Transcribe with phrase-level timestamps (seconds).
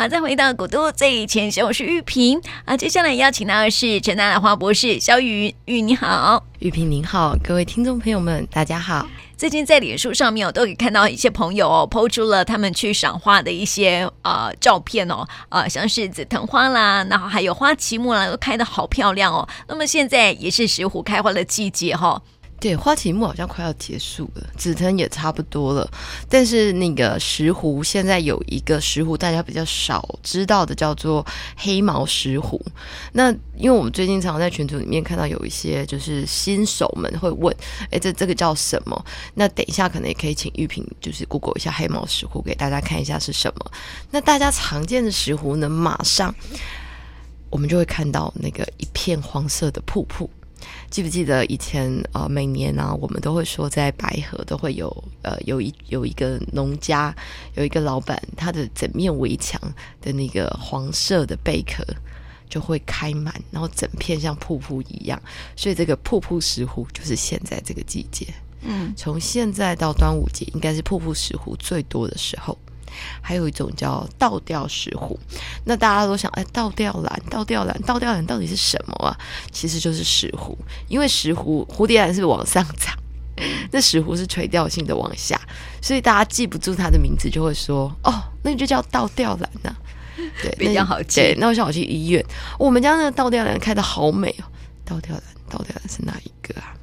[0.00, 2.76] 好，再回到古都最前线，我是玉萍啊。
[2.76, 9.04] 接下来邀请到的是陈大兰花博士萧瑀瑀，你好，玉萍您好，各位听众朋友们，大家好。
[9.36, 19.48] 最近在脸书上面，我都可以看到一些朋友哦，PO 出了他们去赏花的一些呃照片哦，呃，像是紫藤花啦，然后还有花旗木啦，都开的好漂亮哦。
[19.66, 22.22] 那么现在也是石斛开花的季节哈、哦。
[22.60, 25.88] 对，花旗木好像快要结束了，紫藤也差不多了。
[26.28, 31.24] 但是那个石斛现在有一个石斛，大家比较少知道的，叫做
[31.56, 32.60] 黑毛石斛。
[33.12, 37.54] 那因为我们最近常在群组里面看到有一些就是新手们会问，
[37.92, 39.04] 哎，这这个叫什么？
[39.34, 43.70] 那等一下可能也可以请玉萍就是 Google 一下黑毛石斛，给大家看一下是什么。
[44.10, 46.34] 那大家常见的石斛呢，马上
[47.50, 50.28] 我们就会看到那个一片黄色的瀑布。
[50.90, 54.88] 记不记得以前呃，每年呢、啊，我们都会说在白河都会有
[55.22, 57.14] 呃，有一有一个农家，
[57.54, 59.60] 有一个老板，他的整面围墙
[60.00, 61.84] 的那个黄色的贝壳
[62.48, 65.20] 就会开满，然后整片像瀑布一样。
[65.54, 68.26] 所以这个瀑布石斛就是现在这个季节，
[68.62, 72.56] 嗯，从现在到端午节，应该是瀑布石斛最多的时候。
[73.20, 75.16] 还有一种叫倒吊石斛，
[75.64, 79.16] 那大家都想，哎，倒吊兰，倒吊兰，倒吊兰到底是什么啊？
[79.50, 80.56] 其实就是石斛，
[80.88, 82.96] 因为石斛蝴蝶兰是往上长，
[83.70, 85.40] 那石斛是垂钓性的往下，
[85.80, 89.76] 所以大家记不住它的名字，就会说，哦，那你就叫倒吊兰呐、啊。
[90.42, 91.20] 对， 比较好记。
[91.20, 92.24] 对，那我想我去医院，
[92.58, 94.44] 我们家那个倒吊兰开的好美哦。
[94.84, 96.74] 倒吊兰，倒吊兰是哪一个啊？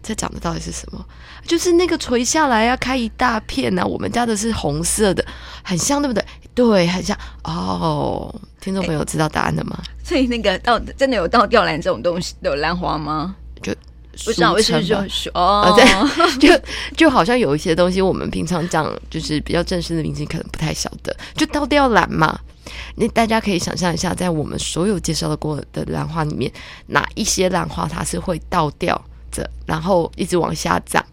[0.00, 1.04] 这长的到底是什么？
[1.46, 3.84] 就是那个垂下来要开一大片啊。
[3.84, 5.24] 我们家的是红色的，
[5.64, 6.24] 很像，对不对？
[6.54, 8.32] 对，很像哦。
[8.60, 9.76] 听众朋友知道答案了吗？
[10.02, 13.34] 所以那个倒真的有倒吊兰这种东西的兰花吗？
[13.62, 13.74] 就
[14.24, 14.96] 不知道为什么就
[15.34, 15.84] 哦，对，
[16.38, 16.64] 就
[16.96, 21.14] 就好像有一些东西，我们平常讲就是比较正式的名字，可能不太晓得。
[21.34, 22.38] 就倒吊兰嘛，
[22.94, 26.50] 那大家可以想象一下，在我们所有介绍的过的兰花里面，
[26.86, 28.98] 哪一些兰花它是会倒吊
[29.30, 29.46] 着？
[29.66, 31.04] 然后一直往下长，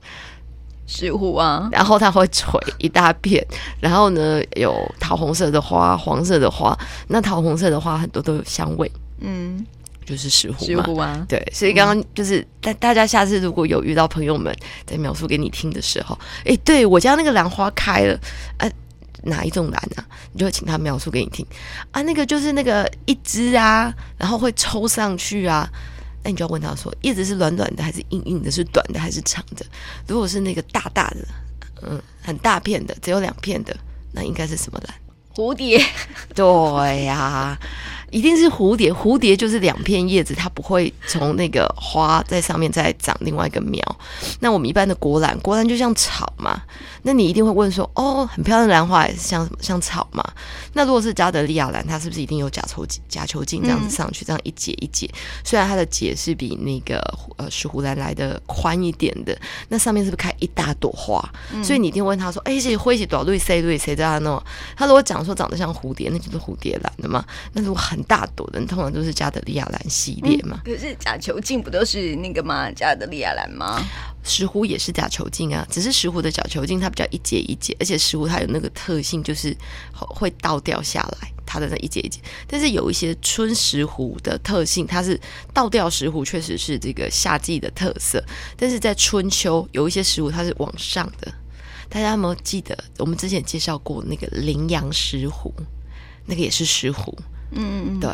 [0.93, 3.41] 石斛啊，然后它会垂一大片，
[3.79, 8.91] 然后呢有桃红色的花，黄色的花，那桃红色的花很多都有香味，
[9.21, 9.65] 嗯，
[10.05, 14.53] 就是石斛嘛，石斛啊，对，所以刚刚就是大大家下次如果有遇到朋友们
[14.85, 18.19] 在描述给你听的时候，哎，对我家那个兰花开了，
[18.57, 18.69] 啊，
[19.23, 20.03] 哪一种兰啊？
[20.33, 21.45] 你就会请他描述给你听。
[21.91, 25.69] 啊，那个就是那个一枝啊，然后会抽上去啊。
[26.23, 28.51] 那你就要问他说，叶子是软软的还是硬硬的？
[28.51, 29.65] 是短的还是长的？
[30.07, 31.27] 如果是那个大大的，
[31.81, 33.75] 嗯，很大片的，只有两片的，
[34.11, 34.95] 那应该是什么兰？
[35.33, 35.83] 蝴蝶。
[36.35, 37.59] 对呀、啊。
[38.11, 43.81] 一定是蝴蝶，蝴蝶就是两片叶子，它不会从那个花在上面再长另外一个苗。
[44.41, 46.61] 那我们一般的国兰，国兰就像草嘛。
[47.03, 49.49] 那你一定会问说，哦，很漂亮的兰花也是像？
[49.59, 50.23] 像草嘛？
[50.73, 55.09] 那如果是加德利亚兰，它是不是一定有假球茎、假球茎这样子上去，这样一节一节？
[55.43, 56.99] 虽然它的节是比那个
[57.37, 59.37] 呃石斛兰来的宽一点的，
[59.69, 61.23] 那上面是不是开一大朵花？
[61.63, 64.41] 所以你一定问他说，哎，这灰是多少绿色绿色这样弄？
[64.75, 67.23] 他如果讲说长得像蝴蝶，那就是蝴蝶兰的嘛。
[67.53, 70.61] 那如果很大朵的，通常都是加德利亚兰系列嘛。
[70.65, 72.71] 嗯、可是假球茎不都是那个吗？
[72.71, 73.83] 加德利亚兰吗？
[74.23, 79.55] 石斛也是假球茎啊，只是石斛的假球茎它比较一节一节，而且石斛它有那个特性，就是
[79.93, 82.19] 会倒掉下来，它的那一节一节。
[82.47, 85.19] 但是有一些春石斛的特性，它是
[85.53, 88.23] 倒掉石斛，确实是这个夏季的特色。
[88.55, 91.33] 但是在春秋有一些石斛它是往上的，
[91.89, 92.77] 大家有没有记得？
[92.99, 95.51] 我们之前介绍过那个羚羊石斛，
[96.27, 97.11] 那个也是石斛。
[97.51, 98.09] 嗯嗯嗯，对，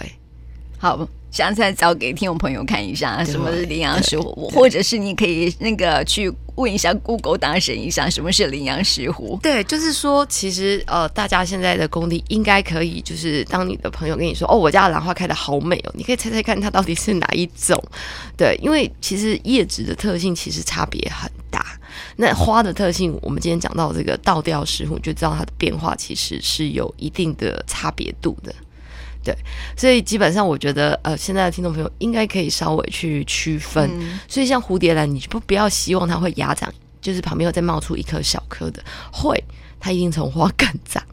[0.78, 9.40] 好，下次再找给听众朋友看一下什么是羚羊石斛，或者是你可以那个去问一下 Google 大神一下什么是羚羊石斛。
[9.42, 17.82] 对，就是说，其实呃，大家现在的工地应该可以，就是当你的朋友跟你说，哦，我家的兰花开的好美哦，你可以猜猜看它到底是哪一种？
[18.36, 21.78] 对，因为其实叶子的特性其实差别很大，
[22.16, 28.56] 那花的特性，我们今天讲到这个倒吊石斛，就知道它的变化其实是有一定的差别度的。
[29.28, 29.36] 对，
[29.76, 33.92] 所以基本上我觉得，呃，现在的听众朋友应该可以稍微去区分。
[34.00, 38.82] 嗯、所以像蝴蝶兰，你就不不要希望它会芽长，就是旁边又再冒出一颗小颗的，
[39.12, 39.44] 会，
[39.82, 41.04] 它一定从花 梗长，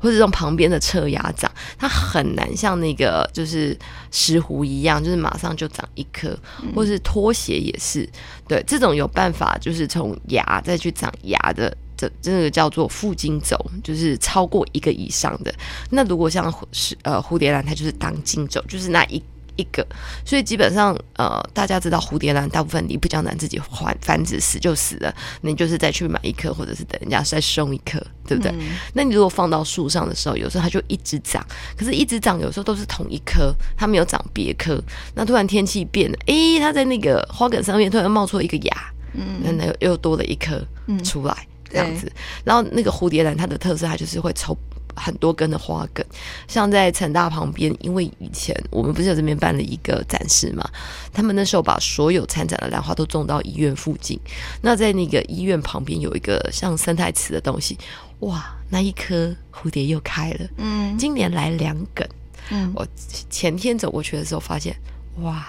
[0.00, 1.48] 或者从旁边的侧芽长，
[1.78, 3.78] 它很难像那个就是
[4.10, 6.36] 石斛一样，就是马上就长一颗，
[6.74, 8.08] 或是拖鞋也是，
[8.48, 11.72] 对，这种有办法就是从芽再去长芽的。
[12.02, 15.54] 这这个叫做附经轴，就是超过一个以上的。
[15.90, 19.22] 那如果像是呃蝴蝶兰，它就是当茎轴，就是那一
[19.56, 19.86] 一个，
[20.24, 28.50] 所以基本上呃，大家知道蝴蝶兰大部分你不较难自己繁繁殖死就死了，你就是再去买一颗，或者是等人家再送一颗，对不对？
[28.52, 31.46] 嗯、那你如果放到树上的时候，有时候它就一直长，
[31.76, 34.82] 可是一直长，有时候都是同一颗，它没有长别颗。
[35.14, 40.66] 那突然天气变了，哎、欸，它在那个花梗上面突然冒出了一个芽，嗯，那又又多了一颗
[41.04, 42.12] 出来，嗯、这样子。
[42.44, 44.56] 然后那个蝴蝶兰它的特色，它就是会抽。
[44.94, 46.04] 很多根的花梗，
[46.46, 50.68] 像在成大旁边，因为以前我们不是有这边办了一个展示嘛，
[51.14, 54.20] 他们那时候把所有参展的兰花都种到医院附近。
[54.60, 57.78] 那在那个医院旁边有一个像生态池的东西，
[58.18, 60.46] 哇，那一颗蝴蝶又开了。
[60.58, 62.06] 嗯，今年来两梗。
[62.50, 62.86] 嗯，我
[63.30, 64.76] 前天走过去的时候发现，
[65.22, 65.42] 哇，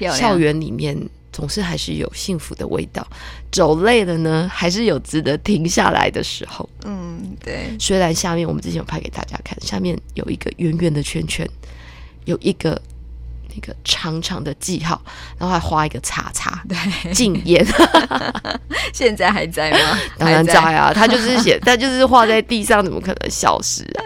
[0.00, 0.98] 校园里面。
[1.36, 3.06] 总是还是有幸福的味道，
[3.52, 6.66] 走累了呢，还是有值得停下来的时候。
[6.86, 7.76] 嗯，对。
[7.78, 11.46] 虽然下面我们之前有拍给大家看，下面有一个圆圆的圈圈，
[12.24, 12.80] 有一个。
[13.54, 15.00] 一个长长的记号，
[15.38, 17.64] 然后还画一个叉叉，对，禁烟。
[18.92, 19.78] 现在还在吗？
[20.18, 24.04] 当然在啊，他就是写， 他就是画在地上，怎么可能消失啊？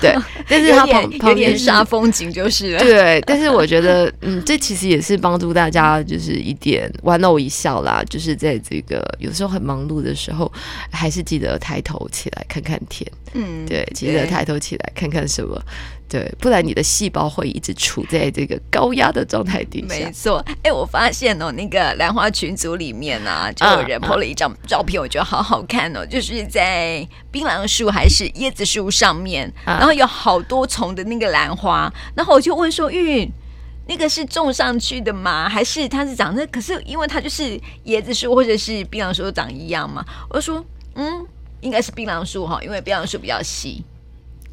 [0.00, 0.16] 对，
[0.48, 2.80] 但是他旁旁边煞风景就是了。
[2.80, 8.02] 对，但是我觉得，嗯，这其实也是帮助大家，就是一点玩偶一笑啦。
[8.08, 10.50] 就是在这个有时候很忙碌的时候，
[10.90, 13.10] 还是记得抬头起来看看天。
[13.34, 15.60] 嗯，对，记得抬头起来看看什么。
[16.10, 19.86] 对，不然你的细胞会一直处在这个高压的状态底下。
[19.86, 33.30] 没错，哎、欸，我发现哦，那个兰花群组里面呢、啊，就有人 po 了一张照片，我觉得好好看哦，就是在槟榔树还是椰子树上面，然后有好多丛的那个兰花，然后我就问说：“玉，
[33.86, 35.48] 那个是种上去的吗？
[35.48, 36.44] 还是它是长的？
[36.48, 40.64] 可是因为它就是椰子树或者是槟榔树都长一样嘛？”我就说
[40.96, 41.24] ：“嗯，
[41.60, 43.84] 应该是槟榔树哈，因为槟榔树比较细。”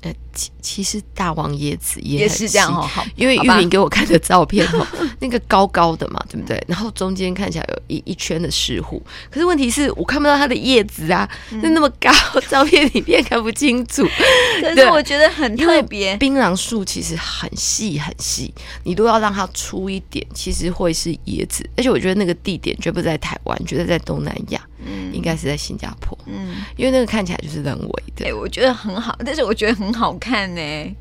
[0.04, 4.86] 呃，其其实大王椰子也，也是这样哦，因为玉明给我看的照片哦，
[5.20, 6.64] 那个高高的嘛，对不对？
[6.68, 9.02] 然后中间看起来有一一圈的石斛，
[9.32, 12.12] 可是问题是我看不到它的叶子啊，那、嗯、那么高，
[12.48, 14.06] 照片里面看不清楚。
[14.62, 21.68] 可是我觉得很特别，槟榔树其实很细很细，你都要让它粗一点，其实会是椰子。
[21.76, 24.62] 而且我觉得那个地点绝不在台湾，觉得在东南亚。
[24.80, 26.16] 嗯，应该是在新加坡。
[26.28, 28.26] 嗯，因为那个看起来就是人为的。
[28.26, 30.96] 哎、欸，我觉得很好，但是我觉得很好看呢。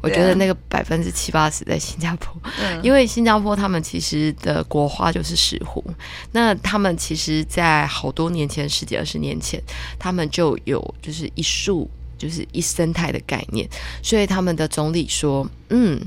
[0.00, 2.34] 我觉得那个百分之七八十在新加坡，
[2.82, 5.82] 因为新加坡他们其实的国花就是石斛。
[6.32, 9.62] 那他们其实，在好多年前，十几二十年前，
[9.98, 11.88] 他们就有就是一树
[12.18, 13.68] 就是一生态的概念。
[14.02, 16.00] 所以他们的总理说：“嗯，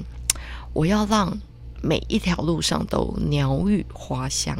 [0.73, 1.37] 我要让。”
[1.81, 4.57] 每一条路上都鸟语花香，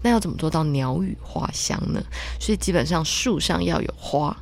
[0.00, 2.02] 那要怎么做到鸟语花香呢？
[2.40, 4.34] 所以基本上树上要有花，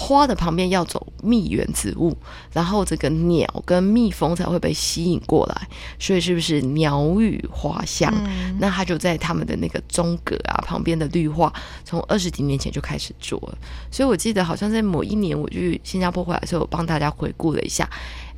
[0.00, 2.16] 花的旁边要走蜜源植物，
[2.52, 5.68] 然后这个鸟跟蜜蜂才会被吸引过来。
[5.98, 8.14] 所以是不是鸟语花香？
[8.14, 11.52] 嗯、那他就在他们的那个中阁啊旁边的绿化，
[11.84, 13.58] 从二十几年前就开始做了。
[13.90, 17.90] 所以我记得好像在某一年我去新加坡回来的时候，我帮大家回顾了一下。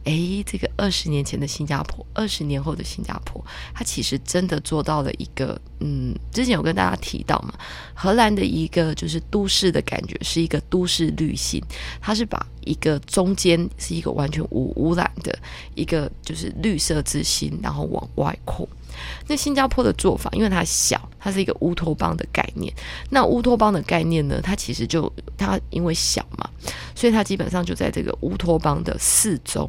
[0.04, 3.44] 诶，这个二十年前的新加坡，二十年后的新加坡，
[3.74, 7.52] 它其实真的做到了一个，嗯，之前有跟大家提到嘛，
[7.94, 11.62] 荷兰的一个就是都市的感觉，是一个都市绿心，
[12.00, 15.38] 它是把一个中间是一个完全无污染的
[15.74, 18.66] 一个就是绿色之心，然后往外扩。
[19.28, 22.74] 那新加坡的做法，因为它小，它是一个乌托邦的概念。
[23.10, 26.48] 那乌托邦的概念呢，它其实就它因为小嘛，
[26.94, 29.68] 所以它基本上就在这个乌托邦的四周。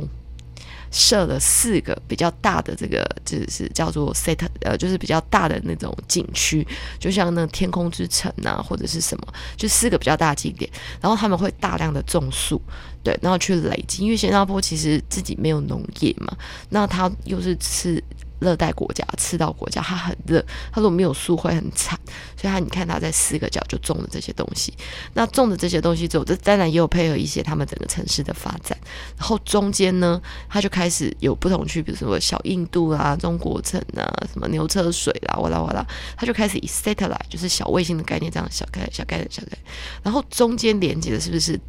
[0.92, 6.68] 设了四个比较大的这个，就是叫做 set，呃，就是比较大的那种景区，
[7.00, 10.70] 就像那天空之城啊，或者是什么，就四个比较大的景点。
[11.00, 12.62] 然后他们会大量的种树，
[13.04, 16.36] 对，然后去累积，因为新加坡其实自己没有农业嘛，
[16.70, 18.04] 那他又是吃。
[18.42, 21.98] 热带国家、赤道国家，它很热，它如果没有树会很惨，
[22.36, 24.74] 所以它你看它在四个角就种了这些东西。
[25.14, 28.78] 那种的这些东西之后，这当然也有配合一些他们整个城市的发展。
[29.16, 30.20] 然后中间呢，
[30.50, 35.86] 它就开始有不同区，比如说小印度啊、中国城啊、什么牛车水啦、哇啦哇啦，
[36.18, 39.58] 它就开始以 satellite 就是小卫星的概念这样小概、小开、小概。
[40.02, 41.60] 然后中间连接的是不是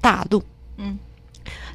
[0.00, 0.42] 大陆？
[0.76, 0.98] 嗯。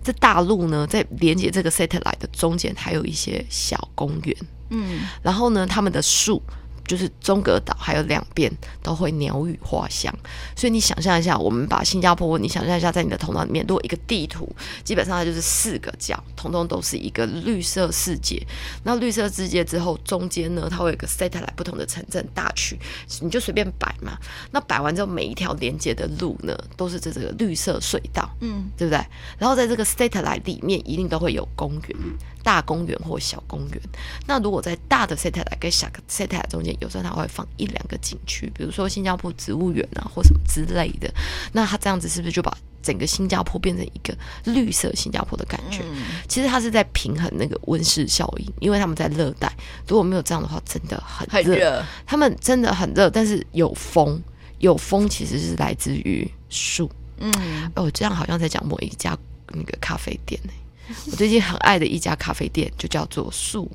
[0.04, 4.38] 这大陆呢，在连接这个 satellite 的中间，还有一些小公园。
[4.70, 6.42] 嗯，然后呢，他们的树
[6.88, 8.52] 就是中隔岛还有两边
[8.82, 10.14] 都会鸟语花香。
[10.56, 14.50] 所以你想象一下，我们把新加坡，你想象一下，在你的头脑里面，如果一个地图，
[14.84, 18.42] 基本上它就是四个角，通通都是一个绿色世界。
[18.84, 22.80] 那绿色世界之后，中间呢，它会有个 satellite 不同的城镇大区，
[23.22, 24.18] 你就随便摆嘛。
[24.52, 29.06] 那摆完之后，每一条连接的路呢，都是这这个绿色隧道，嗯，对不对？
[29.38, 31.98] 然后在这个 satellite 里面，一定都会有公园。
[32.44, 33.82] 大公园或小公园，
[34.26, 41.14] 那如果在大的 satellite 跟小的 satellite 中间，有时候它会放一两个景区，比如说新加坡植物园啊，或什么之类的。
[41.52, 44.16] 那它这样子是不是就把整个新加坡变成一个
[44.46, 45.82] 绿色新加坡的感觉？
[45.84, 49.52] 嗯、其实它是在平衡那个温室效应，因为他们在热带，
[49.88, 51.52] 如果没有这样的话，真的很热。
[51.52, 51.86] 很热。
[52.06, 54.22] 他们真的很热，但是有风，
[54.60, 56.90] 有风其实是来自于树。
[57.20, 59.18] 嗯，哦，这样好像在讲某一家
[59.54, 60.94] 那个咖啡店呢、欸。
[61.12, 63.70] 我最近很爱的一家咖啡店就叫做树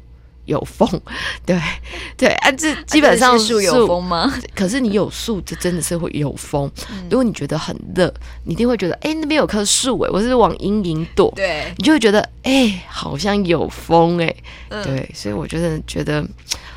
[0.44, 0.88] 有风，
[1.46, 1.58] 对
[2.16, 4.32] 对，啊，这基本上树有风吗？
[4.54, 6.70] 可是你有树，这真的是会有风。
[7.10, 8.12] 如果你觉得很热，
[8.44, 14.34] 你一定会觉得，哎，那边有棵树，哎，我是往阴影躲，对，你就会觉得，哎，好像有风，哎，
[14.68, 16.26] 对，所以我觉得觉得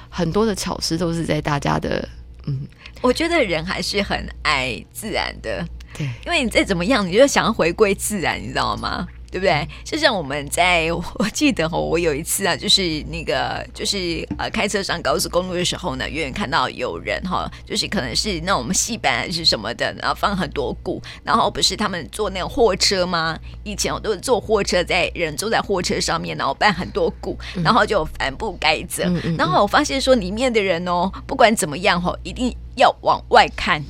[0.09, 2.07] 很多的巧思都是在大家的，
[2.45, 2.67] 嗯，
[3.01, 5.65] 我觉得人还是很爱自然的，
[5.97, 9.07] 对，因为你再怎么样，你就想要回归自然，你知道吗？
[9.35, 9.67] 对不对？
[9.83, 23.37] 就像我们在，我记得哦，我有一次啊，就是那个，就是呃，开车上高速公路的时候呢，远远看到有人哈，就是可能是那种戏班还是什么的，然后放很多鼓，然后不是他们坐那种货车吗？
[23.65, 29.03] 以前我都是坐货车，在人坐在货车上面，然后搬很多鼓，然后就帆布盖着，
[29.37, 33.83] 然后我发现说里面的人哦，不管怎么样哈，一定要往外看，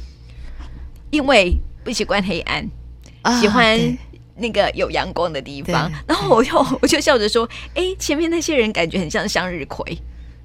[1.11, 2.67] 因为不习惯黑暗，
[3.39, 3.95] 喜欢。
[4.37, 9.97] 那个有阳光的地方，然后我就我就笑着说：“哎，前面那些人感觉很像向日葵。”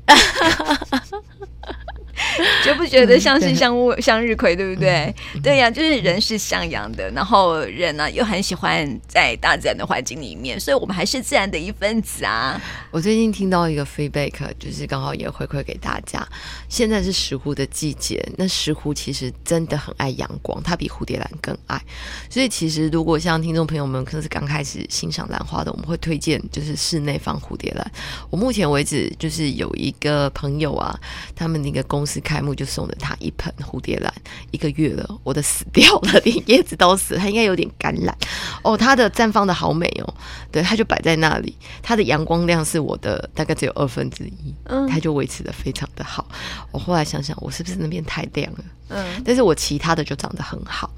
[2.65, 5.15] 觉不觉得像是向日向日葵，对不对？
[5.35, 12.61] 嗯、 对呀、啊，就是人是向阳的，然后人呢、啊、又很喜欢在大自然的环境里面，所以我们还是自然的一份子啊。
[12.91, 16.27] 我最近听到一个 feedback，就是刚好也回馈给大家。
[16.69, 21.81] 现在是石斛的季节，那石斛其实真的很爱阳光，它比蝴蝶兰更爱。
[22.29, 27.93] 所以其实如果像听众朋友们可能是刚开始欣赏兰花的，我们会推荐就是室内放蝴蝶兰。
[28.31, 30.99] 我目前为止就是有一个朋友啊，
[31.35, 32.21] 他们那个公司。
[32.31, 34.15] 开幕就送了他一盆蝴蝶兰，
[34.53, 38.17] 一个月了，我的死掉了，连叶子都死了，它应该有点感染
[38.63, 38.77] 哦。
[38.77, 40.15] 它的绽放的好美哦，
[40.53, 46.25] 对，它就摆在那里，它的阳光量是我的大概只有二分之一，嗯，它就维持的非常的好。
[46.71, 48.65] 我后来想想，我是不是那边太亮了？
[48.91, 50.89] 嗯，但是我其他的就长得很好。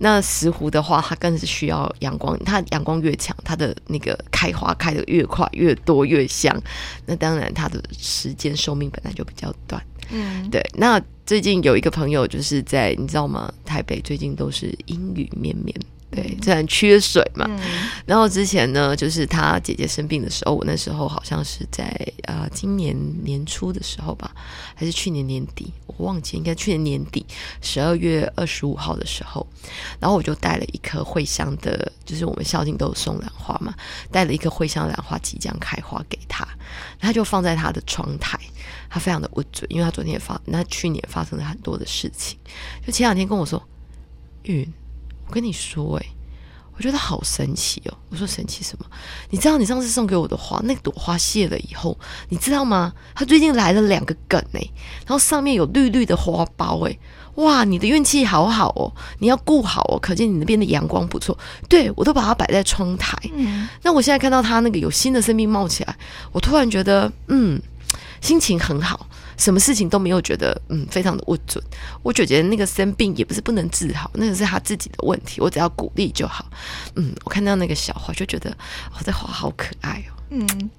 [0.00, 6.60] 那石斛的话，它更是需要阳光，它阳光越强，它的那个开花开的越快，越多越香。
[7.06, 9.80] 那当然，它的时间寿命本来就比较短。
[10.10, 10.64] 嗯，对。
[10.74, 13.52] 那最近有一个朋友就是在，你知道吗？
[13.64, 15.74] 台北最近都是阴雨绵绵。
[16.10, 17.44] 对，自然缺水嘛。
[17.48, 17.58] 嗯、
[18.06, 21.86] 然后之前呢，就是他姐姐生病的时候，我那时候好像是在
[22.28, 24.30] 啊、呃，今年年初的时候吧，
[24.76, 27.26] 还是去年年底，我忘记，应该去年年底
[27.60, 29.44] 十二月二十五号的时候，
[29.98, 33.74] 然后我就带了一颗茴香的，就是我们孝敬都有送兰花嘛，
[34.12, 36.46] 带了一颗茴香兰花即将开花给他，
[37.00, 38.38] 他就放在他的窗台，
[38.88, 42.38] 他非常的不准，因为他昨天也发，那去年发生了很多的事情，
[42.86, 43.62] 就前两天跟我说，
[44.44, 44.66] 嗯。
[45.26, 46.06] 我跟你说，哎，
[46.76, 47.96] 我觉得好神奇哦。
[48.10, 48.84] 我说神奇什么？
[49.30, 51.98] 你知道你上次送给我的花，那朵花谢了以后，
[52.28, 52.92] 你知道吗？
[53.14, 54.60] 它最近来了两个梗哎，
[55.06, 56.98] 然后上面有绿绿的花苞哎，
[57.36, 61.36] 哇，你的运气好好哦，你要顾好哦，可见你那边的阳光不错。
[61.66, 63.16] 对，我都把它摆在窗台。
[63.32, 65.96] 嗯，那我现在看到它那个有新的生命冒起来，
[66.32, 67.58] 我突然觉得，嗯，
[68.24, 69.06] 心情很好。
[69.36, 71.62] 什么事情都没有觉得，嗯，非常的不准。
[72.02, 76.46] 我觉得那个生病也不是不能治好，那个是他自己的问题，我只要鼓励就好。
[76.94, 78.48] 嗯，我看到那个小花就觉得，
[78.92, 80.14] 哦，这花好可爱哦。
[80.30, 80.70] 嗯，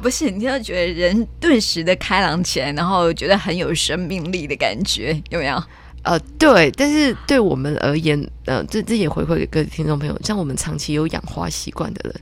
[0.00, 5.62] 不是，你要觉得人顿时的开朗起来，然后觉得很有生命力的感觉，有没有？
[6.04, 12.20] 呃，对，但是对我们而言，呃，这这也回馈给各位听众朋友，像我们长期有养花习惯的人，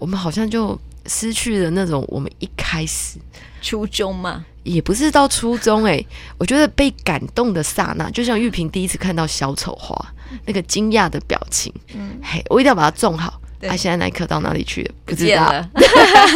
[0.00, 0.76] 我们好像就
[1.06, 3.20] 失去了那种我们一开始
[3.62, 4.44] 初衷嘛。
[4.62, 9.96] 也不是到初中哎、欸，我觉得被感动的刹那，就像玉萍第一次看到小丑花
[10.44, 13.40] 那个惊讶的表情，嗯，嘿，我一定要把它种好。
[13.62, 14.94] 他对、啊、现在那一颗到哪里去了？
[15.06, 15.66] 不知道。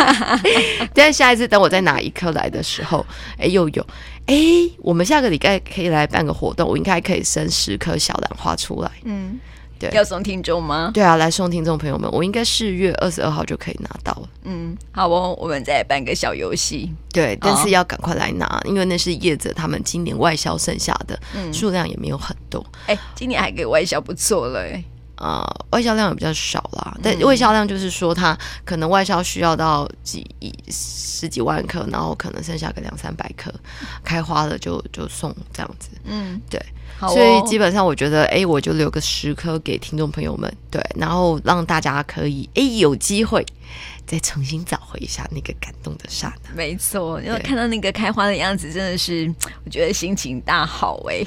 [0.95, 3.87] 但下一次等我再拿一颗来的时候，哎、欸，又有
[4.27, 8.91] 哎、欸，我们下个礼拜可以来办个活动，我应该可以生十颗小兰花出来。
[9.05, 9.39] 嗯。
[9.91, 10.91] 对，要送听众吗？
[10.95, 14.29] 对啊，来送听众朋友们，我应该四月二十二号就可以拿到了。
[14.45, 16.93] 嗯，好哦，我们再办个小游戏。
[17.13, 22.65] 对，但是要赶快来拿，哦、因为那是业者他们今年外销剩下的，嗯，数量也没有很多。
[22.87, 24.85] 哎，今年还给外销不错了，哎。
[25.17, 30.27] 呃，外销量也比较少啦，但外销量就是说，它可能外销需要到几
[30.71, 33.53] 十几万颗，然后可能剩下个两三百颗，
[34.03, 35.91] 开花了就就送这样子。
[36.05, 36.61] 嗯，对，
[37.01, 43.47] 哦，所以基本上我觉得，哎，我就留个十颗给听众朋友们，对，然后让大家可以，哎，有机会
[44.07, 46.55] 再重新找回一下那个感动的刹那。
[46.55, 49.33] 没错，因为看到那个开花的样子，真的是
[49.65, 51.25] 我觉得心情大好哎。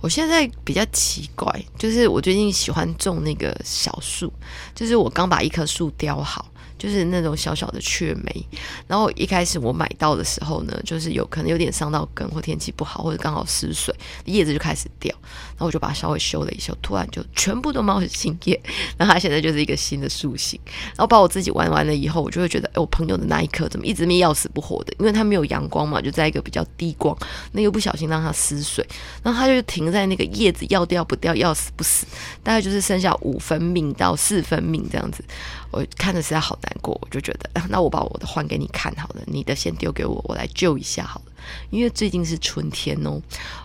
[0.00, 4.32] 我现在比较奇怪，就是我最近喜欢种那个小树，
[4.74, 6.46] 就是我刚把一棵树雕好。
[6.80, 8.48] 就是那种小小的雀梅，
[8.86, 13.94] 然后一开始我买到的时候呢，就是有可能有点伤到根，或天气不好，或者刚好湿水，
[14.24, 15.14] 叶子就开始掉，
[15.50, 18.58] 然后我就把它稍微修了一修，突然就全部都冒着新叶，
[18.96, 20.58] 然后它现在就是一个新的树形。
[20.96, 24.94] 然后把我自己玩完了以后，我就会觉得，哎，我朋友的那一棵怎么一直没要死不活的？
[24.98, 27.14] 因为它没有阳光嘛，就在一个比较低光，
[27.52, 28.82] 那又不小心让它失水，
[29.22, 32.06] 然后它就停在那个叶子要掉不掉，要死不死，
[32.42, 35.22] 大概就是剩下五分命到四分命这样子。
[35.70, 41.32] 我看着实在好难过，我就觉得， 那我把我的换给你看好了，你的先丢给我，我来救一下好了。
[41.70, 43.20] 因为最近是春天哦，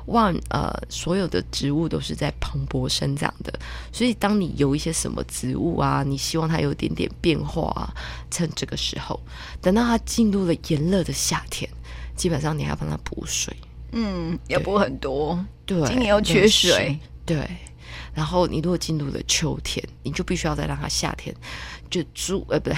[0.05, 3.53] 万，呃，所有的植物都是在蓬勃生长的，
[3.91, 7.93] 所以当你有一些什么植物啊，你希望它有点点变化啊，
[8.31, 9.19] 趁这个时候，
[9.61, 11.69] 等到它进入了炎热的夏天，
[12.15, 13.55] 基本上你还要帮它补水，
[13.91, 17.45] 嗯，要补很多，对，今年又缺水，对。
[18.13, 21.35] 然后你如果进入了秋天，你就必须要再让它夏天
[21.89, 22.77] 就猪呃不对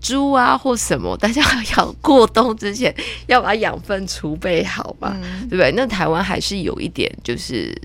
[0.00, 1.42] 猪啊或什么，大家
[1.76, 2.94] 要过冬之前
[3.26, 5.72] 要把养分储备好嘛，嗯、对不对？
[5.76, 7.76] 那台湾还是有一点就是。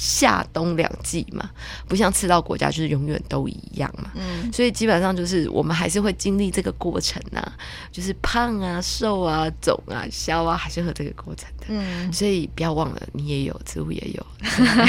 [0.00, 1.50] 夏冬两季嘛，
[1.86, 7.52] 不像赤道国家就是永远都一样嘛，嗯，所以基本上就是我们还是会经历这个过程呐、啊，
[7.92, 14.26] 就是胖啊、瘦啊、肿啊、消啊，还是和这个过程的，嗯，所以不要忘了，你也有，植物也有，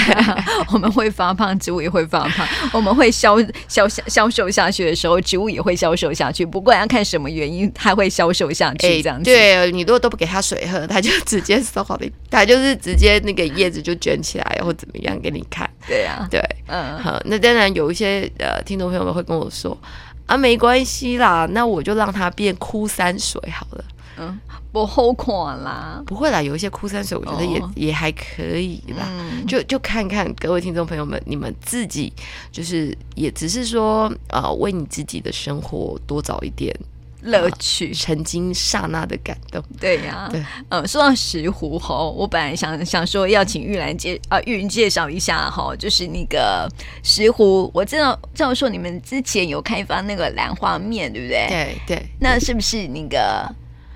[0.71, 3.37] 我们会发胖，植物也会发胖，我们会消
[3.67, 9.25] 消消消瘦下去的时候，植物也会消瘦下去，不管要看什么原因，它会消瘦下去，这样子。
[9.25, 15.00] 对，你如果都不给它水喝，它就直接烧好的，它就是直接那个叶子就卷起来，或怎么样。
[15.05, 19.77] 样给你看，对呀、啊，对，嗯，好，那当然有一些呃听众朋友们会跟我说
[20.25, 23.83] 啊，没关系啦，那我就让它变枯山水好了，
[24.17, 24.39] 嗯，
[24.71, 32.11] 不好看啦，不会啦，有一些枯山水，我觉得也、哦、也还可以啦，嗯、就就看看各位听众朋友们，你们自己
[32.51, 36.75] 就是也只是说呃，为你自己的生活多找一点。
[37.21, 39.63] 乐趣，曾经刹那的感动。
[39.79, 46.67] 对呀、啊，对，嗯，说到石斛哈，我本来想想说要请玉兰介啊，玉云介绍一下哈，就是那个
[47.03, 51.47] 石斛，我知道，知道说你们之前有开发那个兰花面，对不对？
[51.47, 53.47] 对对，那是不是那个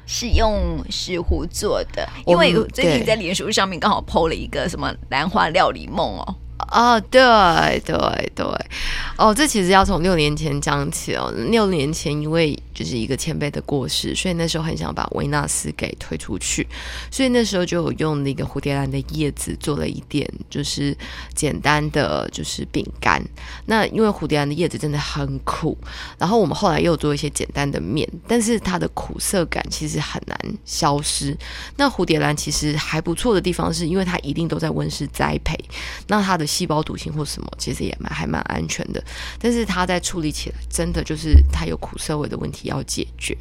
[0.06, 2.08] 是用石斛做的？
[2.26, 6.36] 因为最近在脸书上面刚好 PO 了一个什么兰花料理梦哦。
[6.72, 7.22] 哦，对
[7.86, 8.46] 对对，
[9.18, 11.32] 哦，这其实要从六年前讲起哦。
[11.50, 16.66] 六年前，因为就是一个前辈的过世，所以那时候很想把维纳斯给推出去，
[17.12, 20.98] 所以那时候就有用那个蝴蝶兰的叶子做了一点，就是
[21.34, 23.22] 简单的就是饼干。
[23.66, 25.78] 那因为蝴蝶兰的叶子真的很苦，
[26.18, 31.38] 然后我们后来又做一些简单的面，但是它的苦涩感其实很难消失。
[31.76, 35.58] 那蝴蝶兰其实还不错的地方，是因为它一定都在温室栽培，
[36.08, 36.45] 那它的。
[36.46, 39.04] 细胞毒性或什么，其实也蛮还蛮安全的，
[39.40, 43.38] 但是它在处理起来，真的就是它有苦涩味的问题要解决。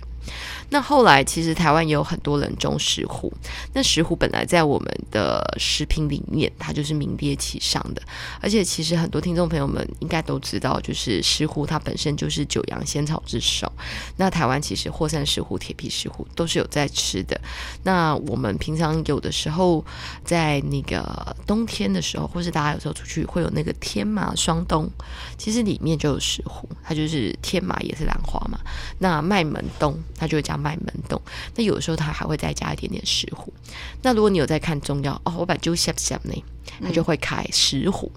[0.70, 3.30] 那后来其实台湾也有很多人种石斛，
[3.74, 8.02] 那石斛本来在我们的食品里面，它就是名列其上的。
[8.40, 13.70] 而且其实很多听众朋友们应该都知道，就是石斛它本身就是九阳仙草之首。
[14.16, 17.40] 那台湾其实霍山石斛、铁皮石斛都是有在吃的。
[17.82, 19.84] 那我们平常有的时候
[20.24, 24.90] 在那个冬天的时候，或是大家有时候出去会有那个天麻霜冬，
[25.36, 28.58] 其实里面就有石斛，它就是天麻也是兰花嘛。
[28.98, 29.96] 那麦门冬。
[30.16, 31.20] 它就会加麦门冬，
[31.56, 33.52] 那有的时候它还会再加一点点石斛。
[34.02, 36.44] 那如果你有在看中药哦，我把就下下呢，
[36.80, 38.08] 它就会开石斛，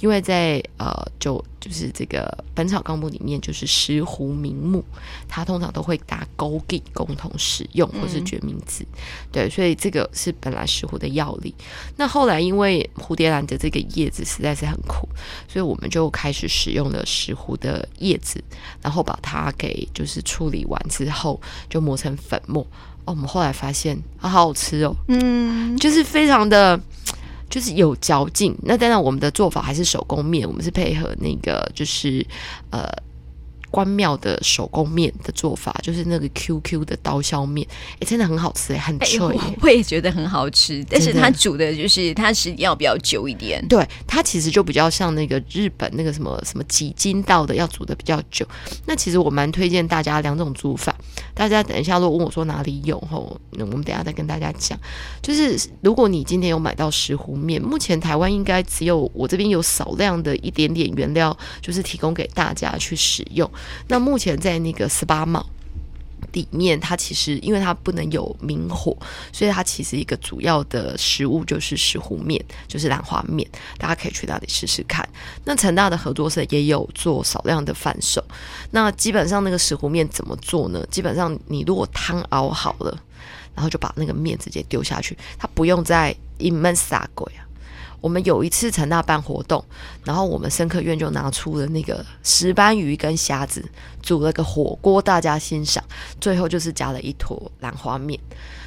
[0.00, 4.84] 因为在呃就就是这个《本草纲目》里面就是石斛名目，
[5.28, 8.98] 它通常都会打枸杞共同使用或是决明子，嗯、
[9.32, 11.54] 对，所以这个是本来石斛的药理。
[11.96, 15.08] 那后来因为蝴蝶兰的这个叶子实在是很苦，
[15.48, 18.42] 所以我们就开始使用了石斛的叶子，
[18.82, 21.40] 然后把它给就是处理完之后。
[21.68, 22.62] 就磨成粉末。
[23.04, 26.78] 哦，我们后来发现啊，好好吃哦，嗯，就是非常的
[27.50, 28.56] 就是有嚼劲。
[28.62, 32.24] 那当然，我们的做法还是手工面，我们是配合那个就是
[32.70, 32.88] 呃。
[33.70, 39.18] 关庙的手工面的做法，就是那个 QQ 的刀削面，哎，真的很好吃，很脆。
[39.62, 43.66] 我也觉得很好吃，但是它煮的就是它时间要比较久一点。
[43.68, 48.46] 对，它其实就比较像那个日本那个什么什么几斤道的，要煮的比较久。
[48.86, 50.94] 那其实我蛮推荐大家两种煮法，
[51.34, 54.78] 大家等一下如果问我说哪里有吼，那我们等一下再跟大家讲。
[55.22, 63.50] 就是如果你今天有买到石斛面，目前台湾应该只有我这边有少量的一点点原料，就是提供给大家去使用。
[63.88, 65.46] 那目前在那个 Spa Mall
[66.32, 68.96] 里面，它其实因为它不能有明火，
[69.32, 75.08] 所以它其实一个主要的食物就是石斛面，就是兰花面，大家可以去那里试试看。
[75.44, 78.22] 那成大的合作社也有做少量的贩售。
[78.70, 80.86] 那基本上那个石斛面怎么做呢？
[80.90, 82.96] 基本上你如果汤熬好了，
[83.54, 87.42] 然后就把那个面直接丢下去，它不用再一闷撒鬼啊。
[88.00, 89.64] 我们有一次成大办活动，
[90.04, 93.64] 然后我们生科院就拿出了那个石斑鱼跟虾子，
[94.02, 95.82] 煮了个火锅，大家欣赏。
[96.20, 98.18] 最后就是加了一坨兰花面。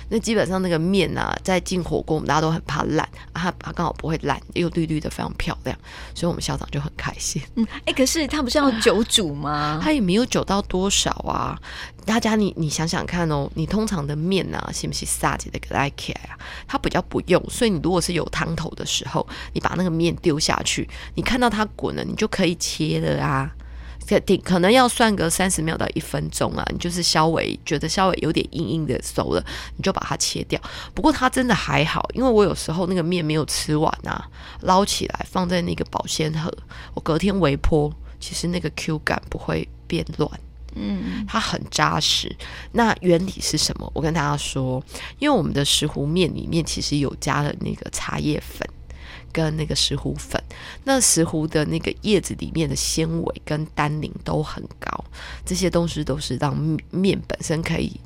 [0.09, 5.77] 那基本上那个面啊，在进火锅，我们大家都很怕烂啊，它它刚好不会烂，又绿绿的，非常漂亮，
[6.13, 7.41] 所以我们校长就很开心。
[7.55, 9.79] 嗯，哎、欸，可是他不是要久煮吗？
[9.81, 11.59] 他也没有久到多少啊。
[12.05, 16.37] 大家你你想想看哦，你通常的面啊，是不是撒姐的给来起来啊？
[16.67, 23.49] 它比较不用，所以你如果是有汤头的时候，你把那个面丢下去，你看到它滚了，你就可以切了啊。
[24.43, 29.43] 可能要算个三十秒到一分钟啊，你就是稍微觉得稍微有点硬硬的熟了，
[29.77, 30.59] 你就把它切掉。
[30.93, 34.27] 不过它真的还好，因为我有时候那个面没有吃完啊，
[34.61, 36.51] 捞起来放在那个保鲜盒，
[36.93, 40.29] 我隔天微波，其实那个 Q 感不会变乱，
[40.75, 42.35] 嗯，它很扎实。
[42.73, 43.89] 那原理是什么？
[43.95, 44.83] 我跟大家说，
[45.19, 48.67] 因为我们的石斛面里面其实有加了那个茶叶粉。
[49.31, 50.39] 跟那个石斛粉，
[50.83, 55.05] 那石斛的那个叶子里面的纤维跟单宁都很高，
[55.45, 56.55] 这些东西都是让
[56.91, 57.99] 面本身可以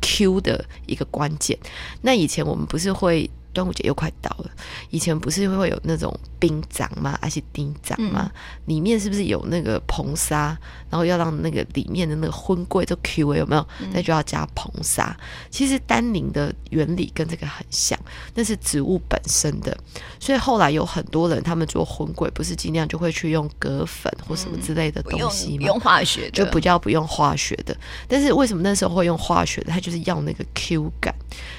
[0.00, 1.58] Q 的一个关键。
[2.02, 3.30] 那以前我们不是会。
[3.54, 4.50] 端午节又快到了，
[4.90, 7.18] 以前不是会有那种冰掌吗？
[7.22, 8.30] 还是丁掌吗？
[8.34, 10.58] 嗯、里面是不是有那个硼砂？
[10.90, 13.66] 然后要让那个里面的那个荤桂都 Q 有没有？
[13.92, 15.16] 那就要加硼砂。
[15.50, 17.98] 其实单宁的原理跟这个很像，
[18.34, 19.76] 那是植物本身的。
[20.20, 25.58] 所以后来有很多人他们做荤桂，不是尽量就会去用葛粉或什么之类的东西吗？
[25.58, 27.76] 不用化学的，就不叫不用化学的。
[28.08, 29.72] 但是为什么那时候会用化学的？
[29.72, 31.14] 它就是要那个 Q 感。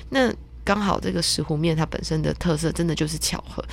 [0.10, 0.34] 那
[0.66, 3.64] 刚好这个石斛面它本身的特色真的就是巧合，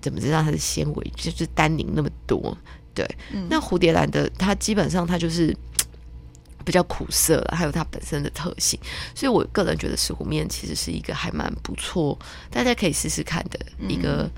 [0.00, 2.56] 怎么知道它的纤维就是单宁那么多？
[2.94, 5.54] 对，嗯、那蝴蝶兰的它基本上它就是
[6.64, 8.80] 比较苦涩了，还有它本身的特性，
[9.14, 12.18] 所以我个人觉得石斛面其实是一个还蛮不错，
[12.50, 14.22] 大家可以试试看的一个。
[14.22, 14.30] 嗯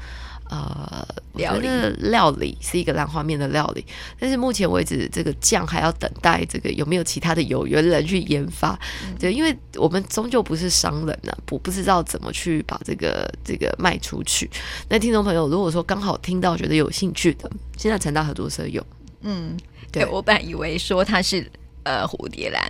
[0.51, 1.69] 呃，料理。
[2.11, 3.87] 料理是一个兰花面的料理，
[4.19, 8.77] 但是目前为止，这个酱还要等待这个有没有其他的有缘人去研发。
[9.07, 14.51] 嗯、对，因为我们终究不是商人呢、啊，我不知道怎么去把这个这个卖出去。
[14.89, 18.85] 那听众朋友，如果说刚好听到觉得有兴趣的，现在成大合作社有，
[19.21, 19.57] 嗯，
[19.93, 21.49] 对，我本来以为说它是
[21.85, 22.69] 呃蝴蝶兰，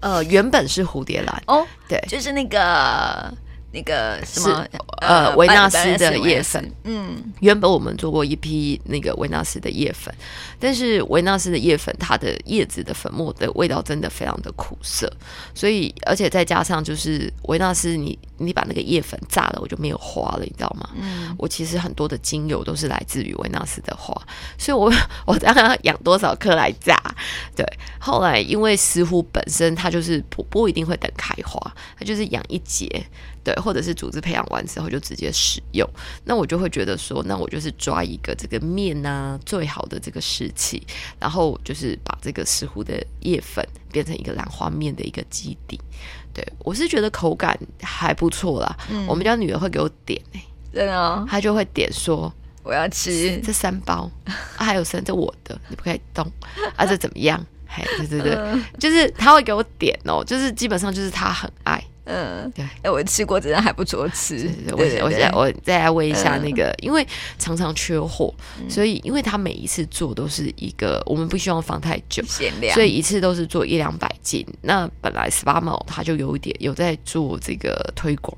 [0.00, 1.42] 呃，原本是蝴蝶兰。
[1.46, 3.32] 哦，对，就是那个。
[3.72, 4.66] 那个什么
[5.00, 10.12] 呃维纳斯的叶粉，嗯，原本我们做过一批那个维纳斯的叶粉，
[10.58, 15.08] 但是维纳斯的叶粉它的叶子的粉末的味道真的非常的苦涩，
[15.54, 20.90] 所以而且再加上就是维纳斯你你把那个叶粉炸了，我就没有花了，你知道吗？
[21.00, 24.12] 嗯，我其实很多的精油都是来自于维纳斯的花，
[24.58, 24.92] 所以我
[25.24, 27.00] 我刚刚养多少颗来炸？
[27.54, 27.64] 对，
[28.00, 33.06] 后来因为石斛本身它就是不不一定会等开花，它就是养一节。
[33.42, 35.88] 对，或者是组织培养完之后就直接使用，
[36.24, 40.82] 那我就会觉得说，那我就是抓一个这个面啊最好的这个时期，
[41.18, 45.80] 然后就是把这个石斛的叶粉变成一个兰花面的一个基底。
[46.34, 48.78] 对，我是觉得口感还不错啦。
[48.90, 54.08] 嗯，我们家女儿会给我点哎、欸，真的哦，她就会点说我要吃这三包，
[54.56, 56.30] 啊、还有剩这我的，你不可以动
[56.76, 57.44] 啊，这怎么样？
[57.66, 61.82] 嘿，对对对，呃、就是她会给我点哦，就是基本上就是她很爱。
[62.10, 64.50] 嗯，对，哎，我吃过，真的还不错吃。
[64.72, 67.06] 我我再我再来问一下那个，因为
[67.38, 68.34] 常常缺货，
[68.68, 74.44] 所以因为他每一次做都是一个，我们不希望放太久，限量，所以一次都是做一两百斤。
[74.62, 78.36] 那本来 Spa Mall 他就有一点有在做这个推广，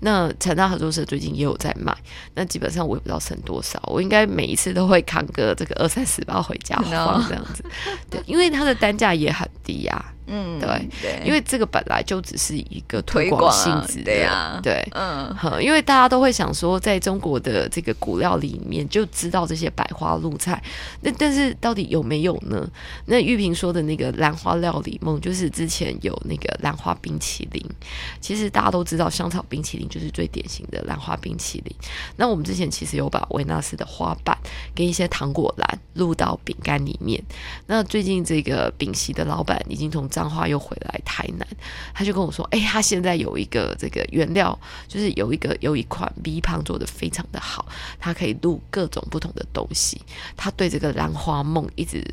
[0.00, 1.96] 那成大合作社最近也有在卖，
[2.34, 7.64] 那基本上我也不知道剩多少，我应该每一次都会扛个这个二三十包回家 放这样子。
[8.10, 10.12] 对，因为它的单价也很低呀。
[10.28, 20.62] 嗯，对对，因为这个本来就只是一个推广性质的，对嗯，因为大家都会想说，在中国的这个古料里面就知道这些百花露菜，
[21.00, 22.68] 那但是到底有没有呢？
[23.06, 27.64] 那玉萍说的那个兰花料理梦，就是之前有那个兰花冰淇淋，
[28.20, 31.74] 其实大家都知道香草冰淇淋就是最典型的兰花冰淇淋。
[32.16, 34.36] 那我们之前其实有把维纳斯的花瓣
[34.74, 37.22] 跟一些糖果篮入到饼干里面。
[37.66, 41.46] 那最近这个饼席的老板已经从彰化又回来台南，
[41.94, 47.64] 他就跟我说：“哎、他现在有一个这个原料，就是有一个有一款 V 胖做的非常的好，
[48.00, 50.02] 他可以录各种不同的东西。
[50.36, 52.04] 他对这个兰花梦一直。”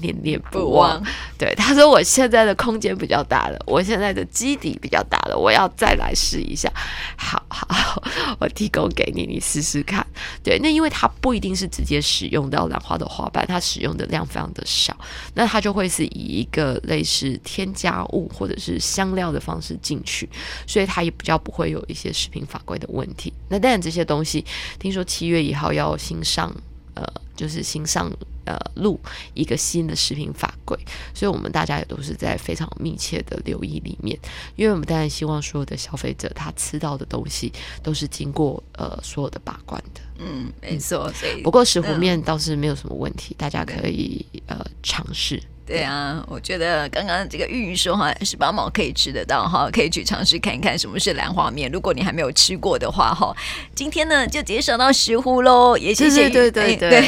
[0.00, 1.02] 念念不忘，
[1.36, 6.72] 对他说：“我现在的空间比较大了，我现在的基底比较大了，我要再来试一下。
[7.16, 8.02] 好好好，
[8.38, 10.06] 我提供给你，你试试看。
[10.42, 14.96] 对，那因为它不一定是直接使用到兰花的花瓣，它使用的量非常的少，
[15.34, 20.28] 那它就会是以一个类似添加物或者是香料的方式进去，
[20.66, 23.32] 所以它也比较不会有一些食品法规的问题。
[23.48, 24.44] 那当然这些东西，
[24.78, 26.54] 听说七月一号要新上，
[26.94, 28.10] 呃，就是新上。”
[28.48, 28.98] 呃，录
[29.34, 30.74] 一个新的食品法规，
[31.12, 34.18] 所以我们大家也都是在非常密切的留意里面，
[34.56, 40.00] 因为我们当然希望所有的消费者他吃到的东西都是经过呃所有的把关的。
[40.18, 41.12] 嗯，没错。
[41.12, 45.42] 所以不过石斛面倒是没有什么问题，大家可以呃尝试。
[45.68, 51.70] 对啊，我觉得刚刚这个玉玉说哈，十八毛可以吃得到哈，可以去尝试看一看什么是兰花面。
[51.70, 53.36] 如果你还没有吃过的话哈，
[53.74, 56.32] 今天呢就介绍到石斛喽，也谢谢玉。
[56.32, 57.02] 对对对对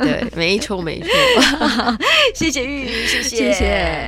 [0.00, 1.08] 对，没错没错，
[2.34, 4.04] 谢谢玉玉，谢谢谢谢。